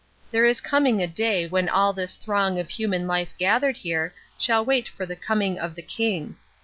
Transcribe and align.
There 0.31 0.45
is 0.45 0.61
coming 0.61 0.99
a 0.99 1.05
day 1.05 1.45
when 1.45 1.69
all 1.69 1.93
this 1.93 2.15
throng 2.15 2.57
of 2.57 2.69
human 2.69 3.05
life 3.05 3.35
gathered 3.37 3.77
here 3.77 4.15
shall 4.35 4.65
wait 4.65 4.87
for 4.87 5.05
the 5.05 5.15
coming 5.15 5.59
of 5.59 5.75
the 5.75 5.83
King. 5.83 6.37